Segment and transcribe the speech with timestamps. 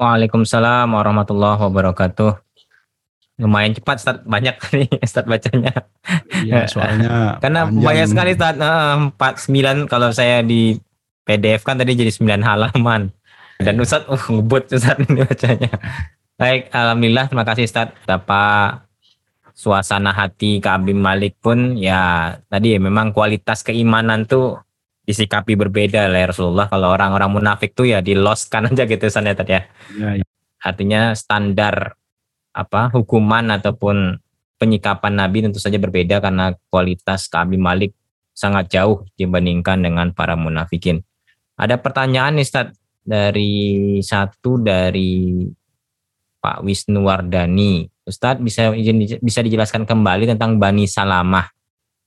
[0.00, 2.32] Waalaikumsalam warahmatullahi wabarakatuh.
[3.36, 5.76] Lumayan cepat Ustaz, banyak nih Ustaz bacanya.
[6.40, 7.84] Iya, soalnya Karena panjang.
[7.84, 10.80] banyak sekali Ustaz, eh, 49 kalau saya di
[11.28, 13.12] PDF kan tadi jadi 9 halaman.
[13.60, 15.68] Dan Ustaz, uh, ngebut Ustaz ini bacanya.
[16.40, 17.92] Baik, Alhamdulillah terima kasih Ustaz.
[17.92, 18.44] Betapa
[19.52, 24.56] suasana hati Kak Abim Malik pun ya tadi ya memang kualitas keimanan tuh
[25.04, 26.66] disikapi berbeda lah ya Rasulullah.
[26.68, 29.62] Kalau orang-orang munafik tuh ya di loskan aja gitu Ustaz ya tadi ya.
[29.96, 30.24] Ya, ya.
[30.60, 31.96] Artinya standar
[32.50, 34.18] apa hukuman ataupun
[34.60, 37.96] penyikapan Nabi tentu saja berbeda karena kualitas Abim Malik
[38.36, 41.00] sangat jauh dibandingkan dengan para munafikin.
[41.56, 45.44] Ada pertanyaan nih Ustaz dari satu dari
[46.40, 47.84] Pak Wisnu Wardani.
[48.08, 51.52] Ustadz bisa izin bisa dijelaskan kembali tentang Bani Salamah.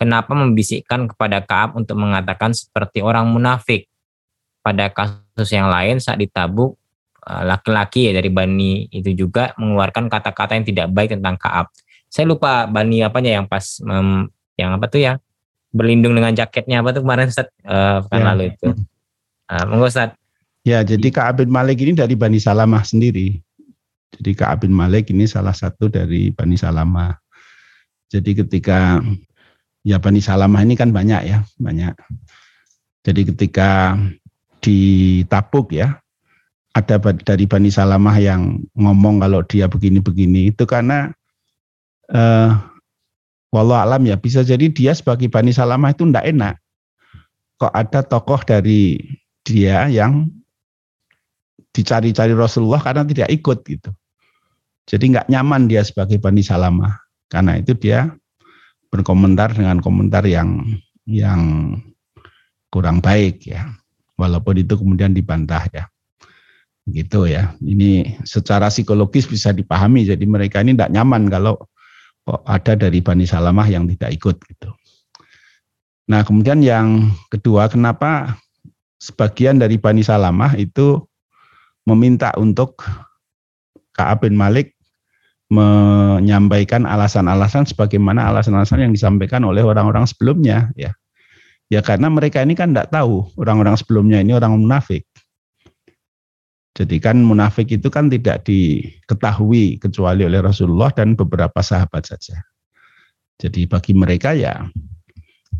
[0.00, 3.84] Kenapa membisikkan kepada Kaab untuk mengatakan seperti orang munafik?
[4.64, 6.80] Pada kasus yang lain saat ditabuk
[7.28, 11.68] eh, laki-laki ya dari Bani itu juga mengeluarkan kata-kata yang tidak baik tentang Kaab.
[12.08, 15.20] Saya lupa Bani apanya yang pas mem- yang apa tuh ya
[15.68, 18.26] berlindung dengan jaketnya apa tuh kemarin Ustaz eh, pekan Ya.
[18.32, 18.68] lalu itu.
[19.68, 20.16] Monggo Ustaz.
[20.60, 23.40] Ya, jadi Ka'ab bin Malik ini dari Bani Salamah sendiri.
[24.12, 27.16] Jadi Ka'ab bin Malik ini salah satu dari Bani Salamah.
[28.12, 29.00] Jadi ketika
[29.86, 31.94] ya Bani Salamah ini kan banyak ya, banyak.
[33.04, 33.96] Jadi ketika
[34.60, 34.78] di
[35.24, 35.96] Tabuk ya,
[36.76, 41.10] ada dari Bani Salamah yang ngomong kalau dia begini-begini itu karena
[42.10, 42.50] eh
[43.50, 46.54] walau alam ya bisa jadi dia sebagai Bani Salamah itu ndak enak.
[47.58, 48.96] Kok ada tokoh dari
[49.42, 50.30] dia yang
[51.74, 53.90] dicari-cari Rasulullah karena tidak ikut gitu.
[54.86, 56.98] Jadi nggak nyaman dia sebagai Bani Salamah.
[57.30, 58.10] Karena itu dia
[58.90, 60.66] berkomentar dengan komentar yang
[61.06, 61.74] yang
[62.68, 63.70] kurang baik ya.
[64.18, 65.88] Walaupun itu kemudian dibantah ya.
[66.90, 67.54] Gitu ya.
[67.62, 70.04] Ini secara psikologis bisa dipahami.
[70.04, 71.56] Jadi mereka ini tidak nyaman kalau
[72.26, 74.70] kok ada dari Bani Salamah yang tidak ikut gitu.
[76.10, 78.34] Nah kemudian yang kedua kenapa
[79.00, 81.06] sebagian dari Bani Salamah itu
[81.88, 82.82] meminta untuk
[83.96, 84.76] Ka'ab bin Malik
[85.50, 90.94] menyampaikan alasan-alasan sebagaimana alasan-alasan yang disampaikan oleh orang-orang sebelumnya ya.
[91.70, 95.06] Ya karena mereka ini kan tidak tahu orang-orang sebelumnya ini orang munafik.
[96.74, 102.42] Jadi kan munafik itu kan tidak diketahui kecuali oleh Rasulullah dan beberapa sahabat saja.
[103.38, 104.66] Jadi bagi mereka ya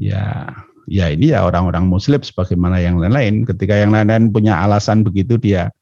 [0.00, 0.48] ya
[0.88, 3.44] ya ini ya orang-orang muslim sebagaimana yang lain-lain.
[3.44, 5.72] Ketika yang lain-lain punya alasan begitu dia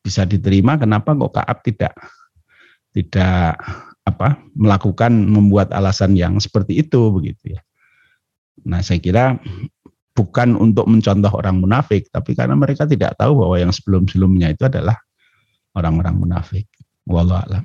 [0.00, 1.92] bisa diterima, kenapa kok Kaab tidak
[2.90, 3.58] tidak
[4.04, 7.60] apa melakukan membuat alasan yang seperti itu begitu ya.
[8.66, 9.40] Nah, saya kira
[10.12, 14.98] bukan untuk mencontoh orang munafik, tapi karena mereka tidak tahu bahwa yang sebelum-sebelumnya itu adalah
[15.72, 16.66] orang-orang munafik.
[17.08, 17.64] Wallahu a'lam.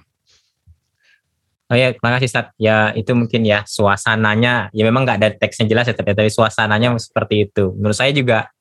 [1.66, 2.47] Oh ya, terima kasih Ustaz.
[2.62, 6.94] Ya, itu mungkin ya suasananya, ya memang nggak ada teksnya jelas ya, tapi, tapi suasananya
[7.02, 7.74] seperti itu.
[7.74, 8.53] Menurut saya juga,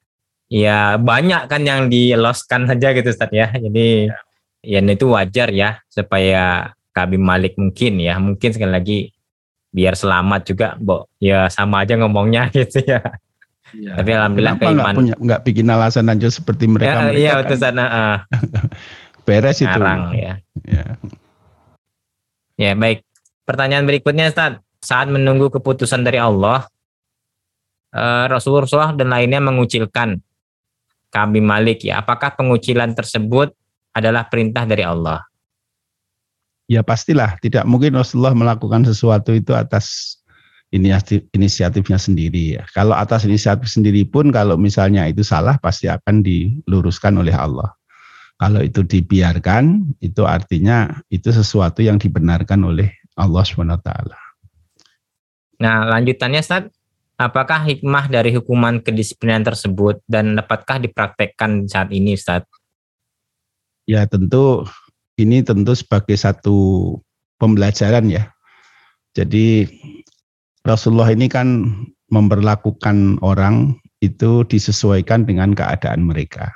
[0.48, 3.52] ya banyak kan yang diloskan saja gitu Ustaz ya.
[3.52, 4.16] Jadi, ya
[4.64, 8.98] itu wajar ya, supaya Kabim Malik mungkin ya, mungkin sekali lagi
[9.74, 11.10] biar selamat juga, Bo.
[11.18, 13.02] Ya sama aja ngomongnya gitu ya.
[13.74, 13.98] Ya.
[13.98, 14.94] Tapi alhamdulillah Kenapa nggak keiman.
[14.94, 17.84] punya nggak bikin alasan aja seperti mereka Ya, mereka iya, kan betul sana.
[17.90, 18.18] Uh,
[19.26, 19.66] beres itu.
[19.66, 20.32] ngarang ya.
[20.62, 20.84] Ya.
[22.54, 23.02] Ya, baik.
[23.42, 24.62] Pertanyaan berikutnya, Ustaz.
[24.78, 26.68] Saat menunggu keputusan dari Allah,
[27.90, 30.20] eh, Rasulullah dan lainnya mengucilkan
[31.10, 31.98] Kabi Malik ya.
[32.04, 33.50] Apakah pengucilan tersebut
[33.94, 35.22] adalah perintah dari Allah?
[36.66, 40.18] Ya pastilah, tidak mungkin Rasulullah melakukan sesuatu itu atas
[40.74, 42.62] inisiatif, inisiatifnya sendiri ya.
[42.74, 47.70] Kalau atas inisiatif sendiri pun kalau misalnya itu salah pasti akan diluruskan oleh Allah.
[48.34, 53.90] Kalau itu dibiarkan, itu artinya itu sesuatu yang dibenarkan oleh Allah SWT.
[55.62, 56.66] Nah, lanjutannya Ustaz,
[57.14, 62.42] apakah hikmah dari hukuman kedisiplinan tersebut dan dapatkah dipraktekkan saat ini Ustaz?
[63.84, 64.64] Ya tentu
[65.20, 66.56] ini tentu sebagai satu
[67.36, 68.32] pembelajaran ya.
[69.14, 69.68] Jadi
[70.64, 71.70] Rasulullah ini kan
[72.08, 76.50] memperlakukan orang itu disesuaikan dengan keadaan mereka.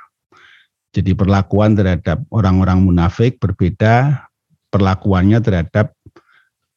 [0.89, 4.25] Jadi perlakuan terhadap orang-orang munafik berbeda
[4.73, 5.93] perlakuannya terhadap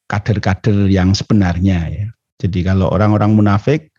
[0.05, 2.07] kader-kader yang sebenarnya ya.
[2.37, 3.89] Jadi kalau orang-orang munafik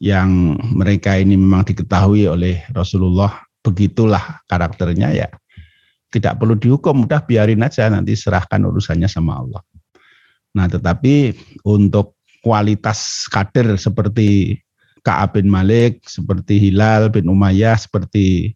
[0.00, 5.28] yang mereka ini memang diketahui oleh Rasulullah begitulah karakternya ya
[6.12, 9.62] tidak perlu dihukum, udah biarin aja nanti serahkan urusannya sama Allah.
[10.52, 11.32] Nah, tetapi
[11.64, 14.60] untuk kualitas kader seperti
[15.00, 18.52] Ka'ab bin Malik, seperti Hilal bin Umayyah, seperti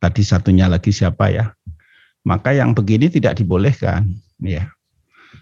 [0.00, 1.52] tadi satunya lagi siapa ya?
[2.24, 4.08] maka yang begini tidak dibolehkan
[4.40, 4.68] ya.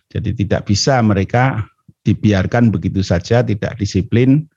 [0.09, 1.69] Jadi tidak bisa mereka
[2.05, 4.49] dibiarkan begitu saja tidak disiplin,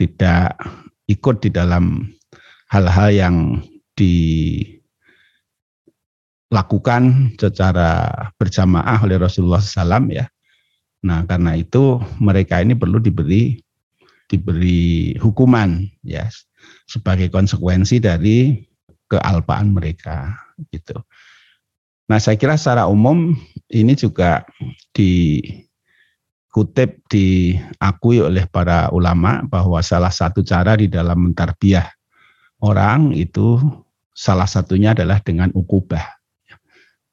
[0.00, 0.56] tidak
[1.08, 2.08] ikut di dalam
[2.72, 3.36] hal-hal yang
[6.48, 8.08] dilakukan secara
[8.40, 10.24] berjamaah oleh Rasulullah SAW ya.
[11.04, 13.60] Nah karena itu mereka ini perlu diberi
[14.28, 16.28] diberi hukuman ya
[16.88, 18.64] sebagai konsekuensi dari
[19.08, 20.36] kealpaan mereka
[20.72, 21.00] gitu.
[22.08, 23.36] Nah, saya kira secara umum
[23.68, 24.44] ini juga
[24.96, 25.68] dikutip
[27.08, 31.88] diakui oleh para ulama bahwa salah satu cara di dalam mentarbiah
[32.64, 33.60] orang itu
[34.16, 36.17] salah satunya adalah dengan ukubah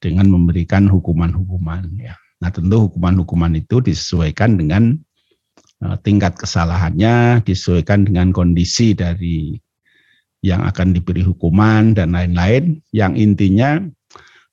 [0.05, 2.13] dengan memberikan hukuman-hukuman ya.
[2.37, 4.93] Nah, tentu hukuman-hukuman itu disesuaikan dengan
[5.81, 9.57] eh, tingkat kesalahannya, disesuaikan dengan kondisi dari
[10.45, 13.81] yang akan diberi hukuman dan lain-lain yang intinya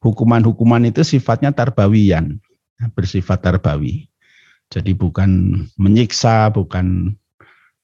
[0.01, 2.41] hukuman-hukuman itu sifatnya tarbawian
[2.97, 4.09] bersifat tarbawi
[4.73, 7.13] jadi bukan menyiksa bukan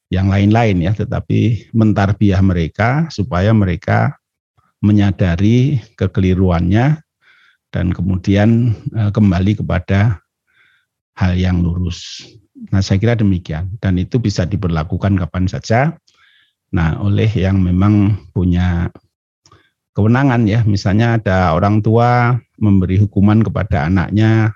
[0.09, 4.17] yang lain-lain ya tetapi mentarbiah mereka supaya mereka
[4.81, 7.05] menyadari kekeliruannya
[7.75, 10.21] dan kemudian e, kembali kepada
[11.19, 12.25] hal yang lurus.
[12.75, 15.95] Nah, saya kira demikian dan itu bisa diberlakukan kapan saja
[16.69, 18.93] Nah, oleh yang memang punya
[19.97, 24.53] kewenangan ya, misalnya ada orang tua memberi hukuman kepada anaknya,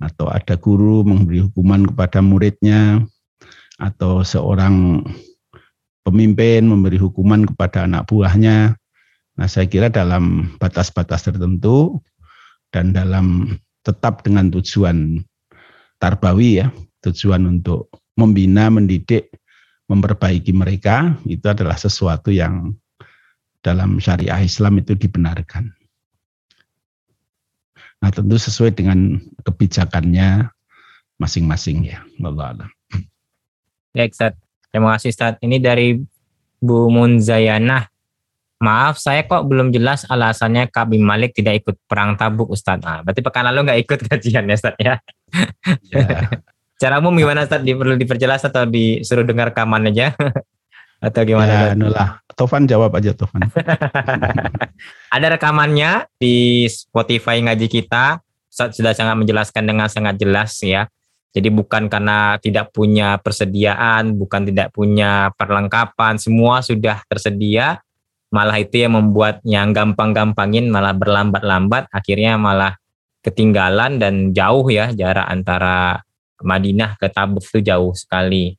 [0.00, 3.00] atau ada guru memberi hukuman kepada muridnya,
[3.80, 5.00] atau seorang
[6.04, 8.76] pemimpin memberi hukuman kepada anak buahnya.
[9.40, 12.04] Nah, saya kira dalam batas-batas tertentu
[12.70, 15.22] dan dalam tetap dengan tujuan
[15.98, 16.66] tarbawi ya,
[17.04, 19.30] tujuan untuk membina, mendidik
[19.90, 22.78] memperbaiki mereka itu adalah sesuatu yang
[23.60, 25.66] dalam syariah Islam itu dibenarkan.
[28.00, 30.48] Nah tentu sesuai dengan kebijakannya
[31.20, 32.00] masing-masing ya.
[32.24, 32.70] Allah
[33.92, 34.38] Ya Ustaz,
[34.70, 35.34] terima kasih Ustaz.
[35.42, 35.98] Ini dari
[36.62, 37.90] Bu Munzayana.
[38.60, 42.76] Maaf, saya kok belum jelas alasannya Kabi Malik tidak ikut perang tabuk Ustaz.
[42.84, 44.94] Nah, berarti pekan lalu nggak ikut kajian ya Ustaz ya?
[45.88, 46.04] ya.
[46.80, 47.64] Cara umum gimana Ustaz?
[47.64, 50.12] Di, perlu diperjelas atau disuruh dengar rekaman aja?
[51.08, 51.72] atau gimana?
[51.72, 52.20] Ya, nulah.
[52.36, 53.48] Tovan jawab aja Tovan.
[55.16, 58.20] Ada rekamannya di Spotify ngaji kita.
[58.52, 60.84] Ustaz sudah sangat menjelaskan dengan sangat jelas ya.
[61.32, 67.80] Jadi bukan karena tidak punya persediaan, bukan tidak punya perlengkapan, semua sudah tersedia.
[68.30, 72.78] Malah itu yang membuat yang gampang-gampangin malah berlambat-lambat, akhirnya malah
[73.20, 76.00] ketinggalan dan jauh ya jarak antara
[76.40, 78.56] Madinah ke Tabuk itu jauh sekali.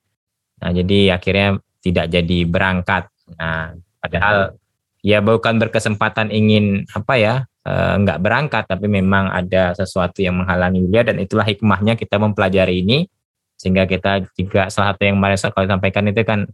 [0.62, 3.10] Nah, jadi akhirnya tidak jadi berangkat.
[3.40, 4.60] Nah, padahal
[5.02, 7.34] ya bukan berkesempatan ingin apa ya
[7.66, 12.86] eh, nggak berangkat, tapi memang ada sesuatu yang menghalangi dia dan itulah hikmahnya kita mempelajari
[12.86, 13.10] ini
[13.58, 16.50] sehingga kita juga salah satu yang kemarin kalau sampaikan itu kan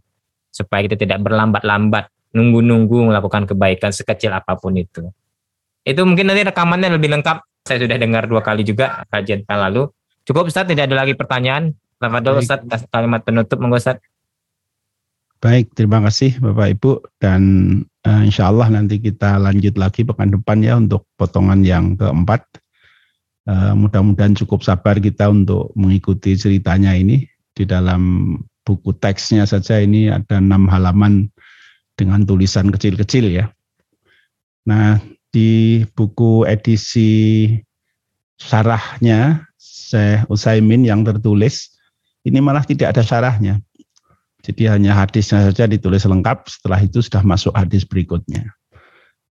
[0.52, 5.08] supaya kita tidak berlambat-lambat nunggu-nunggu melakukan kebaikan sekecil apa pun itu.
[5.84, 7.44] Itu mungkin nanti rekamannya lebih lengkap.
[7.64, 9.92] Saya sudah dengar dua kali juga kajian lalu
[10.28, 11.72] Cukup Ustaz, tidak ada lagi pertanyaan.
[11.96, 12.60] Dulu Ustaz,
[12.92, 13.96] kalimat penutup monggo Ustaz.
[15.40, 17.42] Baik, terima kasih Bapak Ibu dan
[18.04, 22.44] uh, insya Allah nanti kita lanjut lagi pekan depan ya untuk potongan yang keempat.
[23.48, 27.24] Uh, mudah-mudahan cukup sabar kita untuk mengikuti ceritanya ini
[27.56, 28.36] di dalam
[28.68, 31.32] buku teksnya saja ini ada enam halaman
[31.98, 33.50] dengan tulisan kecil-kecil ya.
[34.70, 35.02] Nah
[35.34, 37.50] di buku edisi
[38.38, 41.74] sarahnya Syekh Usaimin yang tertulis
[42.22, 43.58] ini malah tidak ada syarahnya.
[44.38, 48.54] Jadi hanya hadisnya saja ditulis lengkap, setelah itu sudah masuk hadis berikutnya.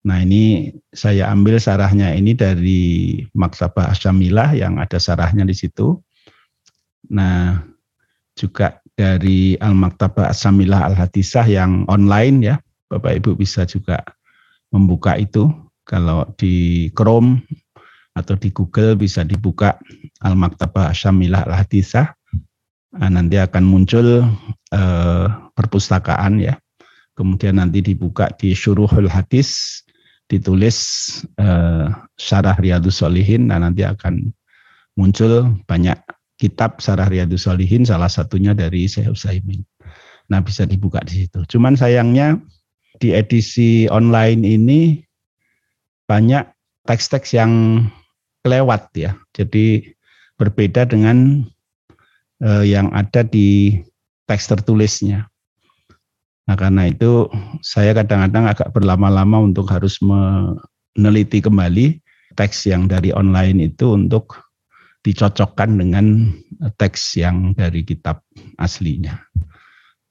[0.03, 5.99] Nah ini saya ambil sarahnya ini dari Maksabah Asyamilah yang ada sarahnya di situ.
[7.07, 7.63] Nah
[8.35, 12.55] juga dari Al-Maktabah Asyamilah Al-Hadisah yang online ya,
[12.89, 14.01] Bapak Ibu bisa juga
[14.73, 15.53] membuka itu.
[15.87, 17.39] Kalau di Chrome
[18.17, 19.77] atau di Google bisa dibuka
[20.25, 22.11] Al-Maktabah Syamilah Al-Hadisah.
[22.97, 24.25] Nah, nanti akan muncul
[24.73, 26.57] eh, perpustakaan ya.
[27.13, 29.81] Kemudian nanti dibuka di Syuruhul Hadis,
[30.25, 30.77] ditulis
[31.37, 31.87] eh,
[32.17, 34.33] Syarah Riyadus Solihin, nah nanti akan
[34.97, 35.95] muncul banyak
[36.37, 39.65] kitab Syarah Riyadus Solihin, salah satunya dari Syekh Utsaimin.
[40.29, 41.43] Nah bisa dibuka di situ.
[41.49, 42.37] Cuman sayangnya
[43.01, 45.01] di edisi online ini
[46.07, 46.45] banyak
[46.87, 47.83] teks-teks yang
[48.45, 49.17] kelewat ya.
[49.33, 49.91] Jadi
[50.37, 51.43] berbeda dengan
[52.39, 53.81] eh, yang ada di
[54.29, 55.25] teks tertulisnya.
[56.47, 57.27] Nah karena itu
[57.59, 61.99] saya kadang-kadang agak berlama-lama untuk harus meneliti kembali
[62.37, 64.46] teks yang dari online itu untuk
[65.05, 66.33] dicocokkan dengan
[66.79, 68.23] teks yang dari kitab
[68.57, 69.17] aslinya.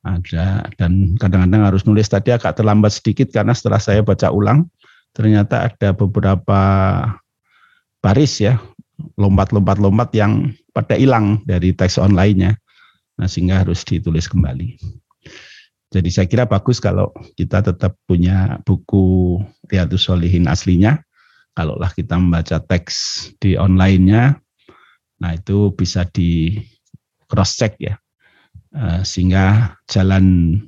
[0.06, 4.70] Ada dan kadang-kadang harus nulis tadi agak terlambat sedikit karena setelah saya baca ulang
[5.10, 6.60] ternyata ada beberapa
[7.98, 8.60] baris ya
[9.18, 12.56] lompat-lompat-lompat yang pada hilang dari teks online-nya.
[13.16, 14.76] Nah, sehingga harus ditulis kembali.
[15.88, 19.40] Jadi saya kira bagus kalau kita tetap punya buku
[19.70, 21.00] Riyadus Solihin aslinya.
[21.56, 24.36] Kalaulah kita membaca teks di online-nya,
[25.20, 26.60] nah itu bisa di
[27.26, 27.96] cross check ya.
[28.76, 30.58] Eh, sehingga jalan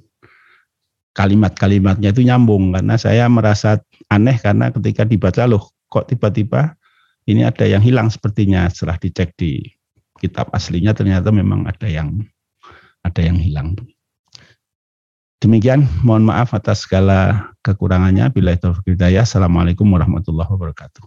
[1.12, 6.78] kalimat-kalimatnya itu nyambung karena saya merasa aneh karena ketika dibaca loh kok tiba-tiba
[7.26, 9.60] ini ada yang hilang sepertinya setelah dicek di
[10.22, 12.22] kitab aslinya ternyata memang ada yang
[13.04, 13.76] ada yang hilang.
[15.38, 18.26] Demikian, mohon maaf atas segala kekurangannya.
[18.34, 18.74] Bila itu.
[19.22, 21.06] Assalamualaikum warahmatullahi wabarakatuh.